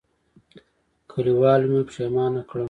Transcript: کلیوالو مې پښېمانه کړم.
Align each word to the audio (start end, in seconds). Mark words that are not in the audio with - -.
کلیوالو 1.11 1.67
مې 1.71 1.81
پښېمانه 1.89 2.41
کړم. 2.49 2.59